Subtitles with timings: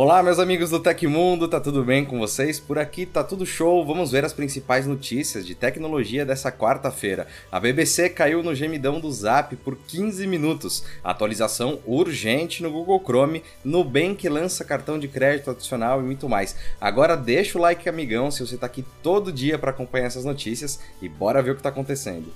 [0.00, 2.60] Olá, meus amigos do Tecmundo, tá tudo bem com vocês?
[2.60, 3.84] Por aqui tá tudo show.
[3.84, 7.26] Vamos ver as principais notícias de tecnologia dessa quarta-feira.
[7.50, 10.84] A BBC caiu no gemidão do Zap por 15 minutos.
[11.02, 13.42] Atualização urgente no Google Chrome.
[13.64, 16.54] Nubank lança cartão de crédito adicional e muito mais.
[16.80, 20.78] Agora deixa o like, amigão, se você tá aqui todo dia para acompanhar essas notícias
[21.02, 22.32] e bora ver o que tá acontecendo.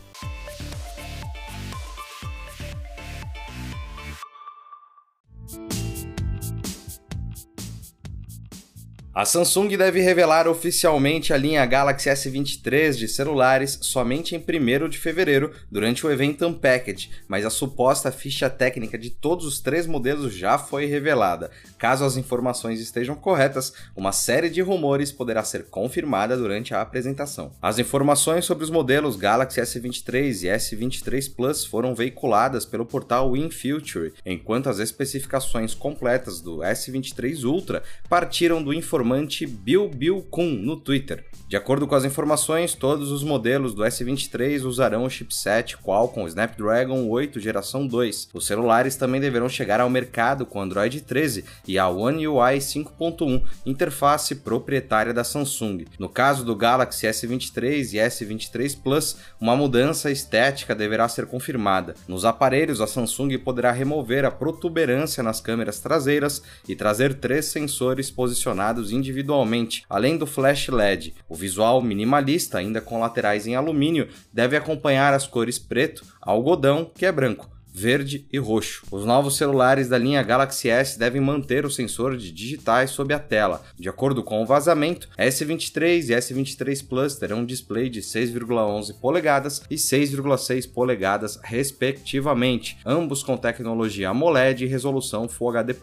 [9.14, 14.96] A Samsung deve revelar oficialmente a linha Galaxy S23 de celulares somente em 1 de
[14.96, 20.34] fevereiro, durante o evento Unpacked, mas a suposta ficha técnica de todos os três modelos
[20.34, 21.50] já foi revelada.
[21.76, 27.52] Caso as informações estejam corretas, uma série de rumores poderá ser confirmada durante a apresentação.
[27.60, 34.14] As informações sobre os modelos Galaxy S23 e S23 Plus foram veiculadas pelo portal InFuture,
[34.24, 40.76] enquanto as especificações completas do S23 Ultra partiram do informante informante Bill Bill Kun no
[40.76, 41.24] Twitter.
[41.48, 47.06] De acordo com as informações, todos os modelos do S23 usarão o chipset Qualcomm Snapdragon
[47.10, 48.30] 8 geração 2.
[48.32, 53.42] Os celulares também deverão chegar ao mercado com Android 13 e a One UI 5.1,
[53.66, 55.84] interface proprietária da Samsung.
[55.98, 61.94] No caso do Galaxy S23 e S23 Plus, uma mudança estética deverá ser confirmada.
[62.08, 68.10] Nos aparelhos, a Samsung poderá remover a protuberância nas câmeras traseiras e trazer três sensores
[68.10, 71.14] posicionados individualmente, além do flash LED.
[71.28, 77.06] O visual minimalista, ainda com laterais em alumínio, deve acompanhar as cores preto, algodão, que
[77.06, 78.84] é branco, verde e roxo.
[78.90, 83.18] Os novos celulares da linha Galaxy S devem manter o sensor de digitais sob a
[83.18, 83.62] tela.
[83.78, 89.62] De acordo com o vazamento, S23 e S23 Plus terão um display de 6,11 polegadas
[89.70, 95.74] e 6,6 polegadas, respectivamente, ambos com tecnologia AMOLED e resolução Full HD+.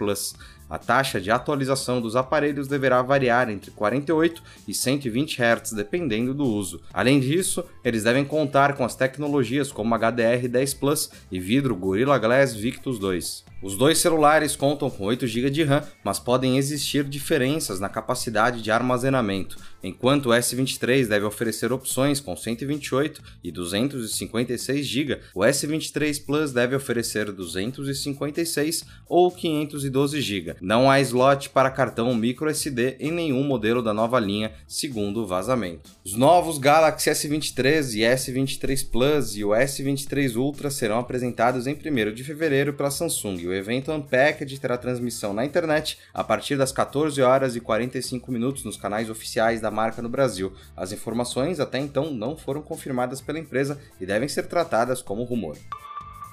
[0.70, 6.46] A taxa de atualização dos aparelhos deverá variar entre 48 e 120 Hz, dependendo do
[6.46, 6.80] uso.
[6.94, 12.54] Além disso, eles devem contar com as tecnologias como HDR10 Plus e vidro Gorilla Glass
[12.54, 13.49] Victus 2.
[13.62, 18.62] Os dois celulares contam com 8 GB de RAM, mas podem existir diferenças na capacidade
[18.62, 19.58] de armazenamento.
[19.84, 26.76] Enquanto o S23 deve oferecer opções com 128 e 256 GB, o S23 Plus deve
[26.76, 30.56] oferecer 256 ou 512 GB.
[30.62, 35.92] Não há slot para cartão microSD em nenhum modelo da nova linha, segundo o vazamento.
[36.06, 42.14] Os novos Galaxy S23 e S23 Plus e o S23 Ultra serão apresentados em 1
[42.14, 47.22] de fevereiro pela Samsung o evento Unpacked terá transmissão na internet a partir das 14
[47.22, 50.54] horas e 45 minutos nos canais oficiais da marca no Brasil.
[50.78, 55.58] As informações até então não foram confirmadas pela empresa e devem ser tratadas como rumor.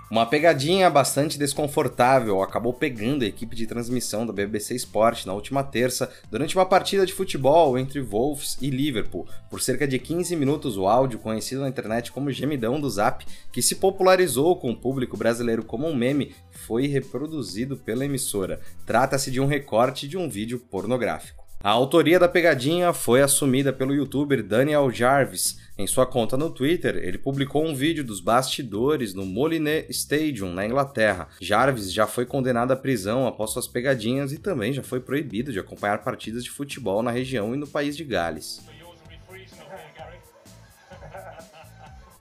[0.08, 5.64] Uma pegadinha bastante desconfortável acabou pegando a equipe de transmissão da BBC Sport na última
[5.64, 9.26] terça durante uma partida de futebol entre Wolves e Liverpool.
[9.50, 13.60] Por cerca de 15 minutos, o áudio, conhecido na internet como gemidão do Zap, que
[13.60, 18.60] se popularizou com o público brasileiro como um meme, foi reproduzido pela emissora.
[18.86, 21.45] Trata-se de um recorte de um vídeo pornográfico.
[21.66, 25.59] A autoria da pegadinha foi assumida pelo youtuber Daniel Jarvis.
[25.77, 30.65] Em sua conta no Twitter, ele publicou um vídeo dos bastidores no Molineux Stadium, na
[30.65, 31.27] Inglaterra.
[31.41, 35.59] Jarvis já foi condenado à prisão após suas pegadinhas e também já foi proibido de
[35.59, 38.65] acompanhar partidas de futebol na região e no país de Gales.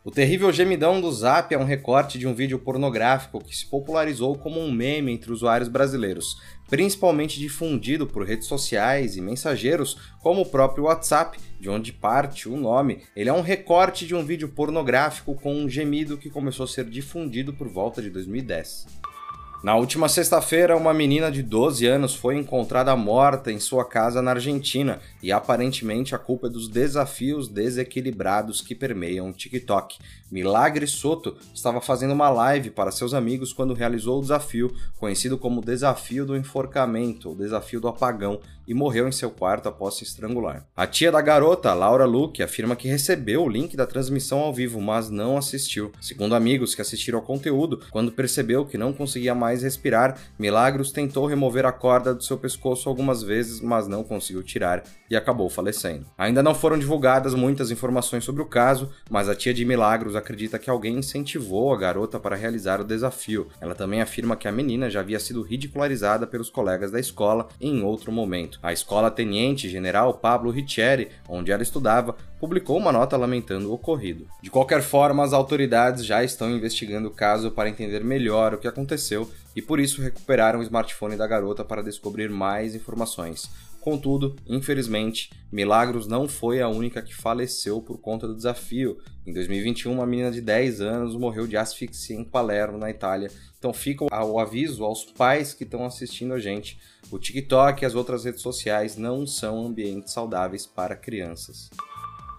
[0.05, 4.37] O terrível gemidão do Zap é um recorte de um vídeo pornográfico que se popularizou
[4.37, 6.39] como um meme entre usuários brasileiros,
[6.69, 12.55] principalmente difundido por redes sociais e mensageiros como o próprio WhatsApp, de onde parte o
[12.55, 13.01] nome.
[13.15, 16.85] Ele é um recorte de um vídeo pornográfico com um gemido que começou a ser
[16.85, 19.14] difundido por volta de 2010.
[19.63, 24.31] Na última sexta-feira, uma menina de 12 anos foi encontrada morta em sua casa na
[24.31, 29.97] Argentina e aparentemente a culpa é dos desafios desequilibrados que permeiam o TikTok.
[30.31, 35.61] Milagre Soto estava fazendo uma live para seus amigos quando realizou o desafio, conhecido como
[35.61, 40.65] Desafio do Enforcamento ou Desafio do Apagão, e morreu em seu quarto após se estrangular.
[40.75, 44.81] A tia da garota, Laura Luke, afirma que recebeu o link da transmissão ao vivo,
[44.81, 45.91] mas não assistiu.
[46.01, 51.25] Segundo amigos que assistiram ao conteúdo, quando percebeu que não conseguia mais respirar, Milagros tentou
[51.25, 56.05] remover a corda do seu pescoço algumas vezes, mas não conseguiu tirar e acabou falecendo.
[56.17, 60.59] Ainda não foram divulgadas muitas informações sobre o caso, mas a tia de Milagros acredita
[60.59, 63.47] que alguém incentivou a garota para realizar o desafio.
[63.61, 67.83] Ela também afirma que a menina já havia sido ridicularizada pelos colegas da escola em
[67.83, 68.59] outro momento.
[68.61, 74.27] A escola Teniente General Pablo Riccieri, onde ela estudava, publicou uma nota lamentando o ocorrido.
[74.41, 78.67] De qualquer forma, as autoridades já estão investigando o caso para entender melhor o que
[78.67, 83.49] aconteceu e por isso recuperaram o smartphone da garota para descobrir mais informações.
[83.85, 88.97] Contudo, infelizmente, Milagros não foi a única que faleceu por conta do desafio.
[89.27, 93.29] Em 2021, uma menina de 10 anos morreu de asfixia em Palermo, na Itália.
[93.59, 96.79] Então fica o aviso aos pais que estão assistindo a gente.
[97.11, 101.69] O TikTok e as outras redes sociais não são ambientes saudáveis para crianças.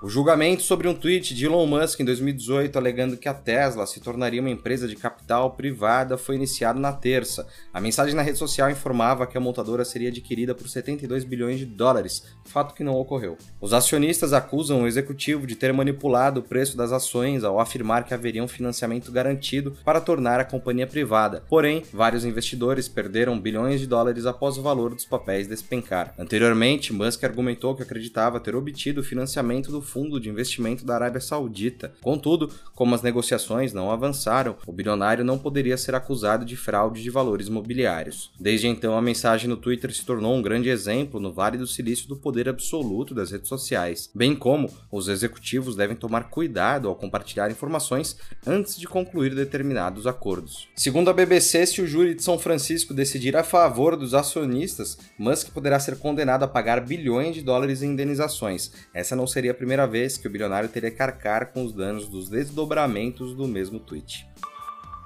[0.02, 3.98] O julgamento sobre um tweet de Elon Musk em 2018 alegando que a Tesla se
[3.98, 7.46] tornaria uma empresa de capital privada foi iniciado na terça.
[7.72, 11.64] A mensagem na rede social informava que a montadora seria adquirida por 72 bilhões de
[11.64, 13.38] dólares, fato que não ocorreu.
[13.58, 18.12] Os acionistas acusam o executivo de ter manipulado o preço das ações ao afirmar que
[18.12, 21.42] haveria um financiamento garantido para tornar a companhia privada.
[21.48, 26.12] Porém, vários investidores perderam bilhões de dólares após o valor dos papéis despencar.
[26.18, 31.20] Anteriormente, Musk argumentou que acreditava ter obtido o financiamento do fundo de investimento da Arábia
[31.20, 31.94] Saudita.
[32.02, 37.10] Contudo, como as negociações não avançaram, o bilionário não poderia ser acusado de fraude de
[37.10, 38.30] valores mobiliários.
[38.38, 42.08] Desde então, a mensagem no Twitter se tornou um grande exemplo no Vale do Silício
[42.08, 47.50] do poder absoluto das redes sociais, bem como os executivos devem tomar cuidado ao compartilhar
[47.50, 48.16] informações
[48.46, 50.68] antes de concluir determinados acordos.
[50.74, 55.50] Segundo a BBC, se o júri de São Francisco decidir a favor dos acionistas, Musk
[55.50, 58.70] poderá ser condenado a pagar bilhões de dólares em indenizações.
[58.92, 61.72] Essa não seria a primeira primeira vez que o bilionário teria que arcar com os
[61.72, 64.26] danos dos desdobramentos do mesmo tweet.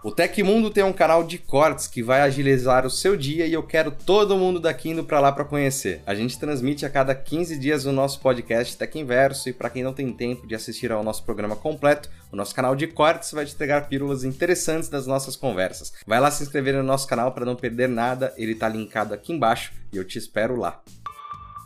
[0.03, 3.63] O Tecmundo tem um canal de cortes que vai agilizar o seu dia e eu
[3.63, 6.01] quero todo mundo daqui indo para lá para conhecer.
[6.07, 9.83] A gente transmite a cada 15 dias o nosso podcast Tech Inverso e para quem
[9.83, 13.45] não tem tempo de assistir ao nosso programa completo, o nosso canal de cortes vai
[13.45, 15.93] te entregar pílulas interessantes das nossas conversas.
[16.07, 19.33] Vai lá se inscrever no nosso canal para não perder nada, ele está linkado aqui
[19.33, 20.81] embaixo e eu te espero lá.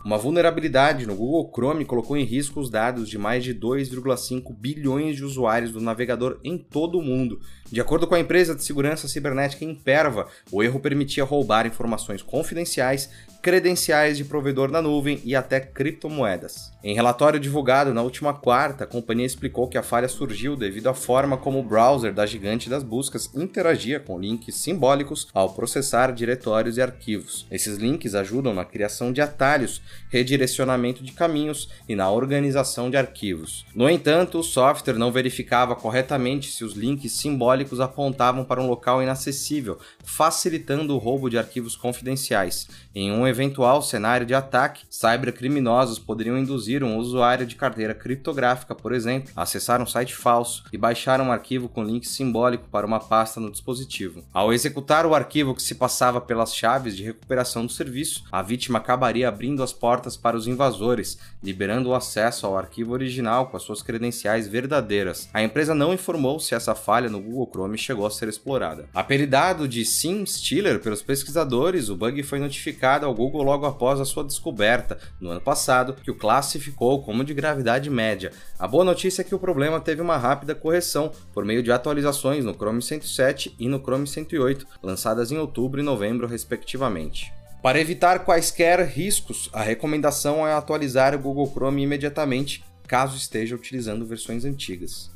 [0.05, 5.15] Uma vulnerabilidade no Google Chrome colocou em risco os dados de mais de 2,5 bilhões
[5.15, 7.39] de usuários do navegador em todo o mundo.
[7.71, 13.09] De acordo com a empresa de segurança cibernética Imperva, o erro permitia roubar informações confidenciais
[13.45, 16.73] credenciais de provedor na nuvem e até criptomoedas.
[16.83, 20.95] Em relatório divulgado na última quarta, a companhia explicou que a falha surgiu devido à
[20.95, 26.77] forma como o browser da gigante das buscas interagia com links simbólicos ao processar diretórios
[26.77, 27.45] e arquivos.
[27.51, 33.63] Esses links ajudam na criação de atalhos, redirecionamento de caminhos e na organização de arquivos.
[33.75, 39.03] No entanto, o software não verificava corretamente se os links simbólicos apontavam para um local
[39.03, 42.67] inacessível, facilitando o roubo de arquivos confidenciais.
[42.93, 48.93] Em um eventual cenário de ataque, cybercriminosos poderiam induzir um usuário de carteira criptográfica, por
[48.93, 52.99] exemplo, a acessar um site falso e baixar um arquivo com link simbólico para uma
[52.99, 54.23] pasta no dispositivo.
[54.33, 58.79] Ao executar o arquivo que se passava pelas chaves de recuperação do serviço, a vítima
[58.79, 63.63] acabaria abrindo as portas para os invasores, liberando o acesso ao arquivo original com as
[63.63, 65.29] suas credenciais verdadeiras.
[65.33, 68.87] A empresa não informou se essa falha no Google Chrome chegou a ser explorada.
[68.93, 74.05] Apelidado de SIM Stealer pelos pesquisadores, o bug foi notificado ao Google logo após a
[74.05, 78.31] sua descoberta, no ano passado, que o classificou como de gravidade média.
[78.59, 82.45] A boa notícia é que o problema teve uma rápida correção por meio de atualizações
[82.45, 87.33] no Chrome 107 e no Chrome 108, lançadas em outubro e novembro, respectivamente.
[87.63, 94.05] Para evitar quaisquer riscos, a recomendação é atualizar o Google Chrome imediatamente, caso esteja utilizando
[94.05, 95.09] versões antigas.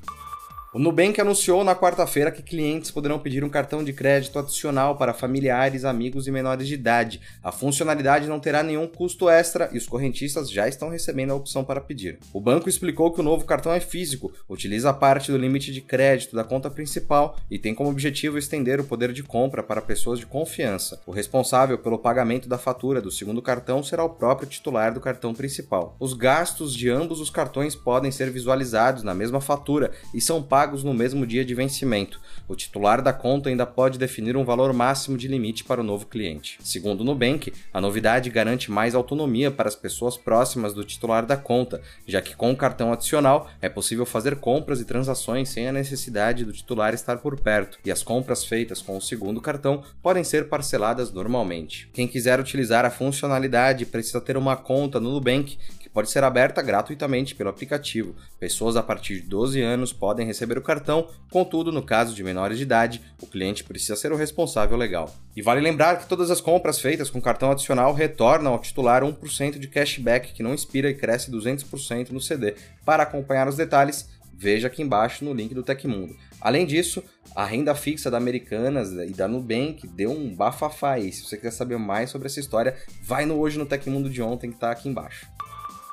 [0.71, 5.15] O Nubank anunciou na quarta-feira que clientes poderão pedir um cartão de crédito adicional para
[5.15, 7.19] familiares, amigos e menores de idade.
[7.43, 11.63] A funcionalidade não terá nenhum custo extra e os correntistas já estão recebendo a opção
[11.63, 12.19] para pedir.
[12.31, 16.35] O banco explicou que o novo cartão é físico, utiliza parte do limite de crédito
[16.35, 20.27] da conta principal e tem como objetivo estender o poder de compra para pessoas de
[20.27, 21.01] confiança.
[21.07, 25.33] O responsável pelo pagamento da fatura do segundo cartão será o próprio titular do cartão
[25.33, 25.95] principal.
[25.99, 30.58] Os gastos de ambos os cartões podem ser visualizados na mesma fatura e são pagos
[30.59, 32.19] pagos no mesmo dia de vencimento.
[32.45, 36.05] O titular da conta ainda pode definir um valor máximo de limite para o novo
[36.05, 36.59] cliente.
[36.61, 41.37] Segundo o Nubank, a novidade garante mais autonomia para as pessoas próximas do titular da
[41.37, 45.71] conta, já que com o cartão adicional é possível fazer compras e transações sem a
[45.71, 50.25] necessidade do titular estar por perto, e as compras feitas com o segundo cartão podem
[50.25, 51.89] ser parceladas normalmente.
[51.93, 55.57] Quem quiser utilizar a funcionalidade precisa ter uma conta no Nubank
[55.89, 58.15] que pode ser aberta gratuitamente pelo aplicativo.
[58.39, 62.57] Pessoas a partir de 12 anos podem receber o cartão, contudo, no caso de menores
[62.57, 65.13] de idade, o cliente precisa ser o responsável legal.
[65.35, 69.57] E vale lembrar que todas as compras feitas com cartão adicional retornam ao titular 1%
[69.57, 72.55] de cashback que não expira e cresce 200% no CD.
[72.85, 76.15] Para acompanhar os detalhes, veja aqui embaixo no link do Tecmundo.
[76.39, 77.03] Além disso,
[77.35, 81.11] a renda fixa da Americanas e da Nubank deu um bafafá aí.
[81.11, 84.49] Se você quiser saber mais sobre essa história, vai no Hoje no Tecmundo de ontem
[84.49, 85.27] que está aqui embaixo.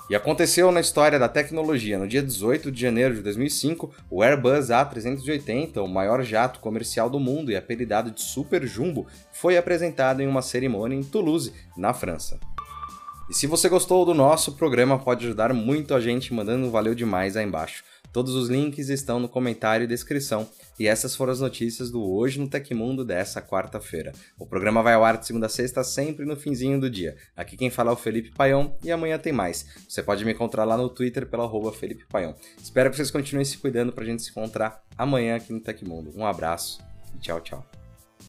[0.09, 1.99] E aconteceu na história da tecnologia.
[1.99, 7.19] No dia 18 de janeiro de 2005, o Airbus A380, o maior jato comercial do
[7.19, 12.39] mundo e apelidado de Super Jumbo, foi apresentado em uma cerimônia em Toulouse, na França.
[13.29, 16.95] E se você gostou do nosso programa, pode ajudar muito a gente mandando um valeu
[16.95, 17.83] demais aí embaixo.
[18.17, 20.49] Todos os links estão no comentário e descrição.
[20.81, 24.15] E essas foram as notícias do Hoje no Tecmundo dessa quarta-feira.
[24.39, 27.15] O programa vai ao ar de segunda a sexta, sempre no finzinho do dia.
[27.37, 29.67] Aqui quem fala é o Felipe Paião e amanhã tem mais.
[29.87, 32.35] Você pode me encontrar lá no Twitter pela Felipe Paião.
[32.57, 36.11] Espero que vocês continuem se cuidando pra gente se encontrar amanhã aqui no Tecmundo.
[36.17, 36.81] Um abraço
[37.15, 37.86] e tchau, tchau.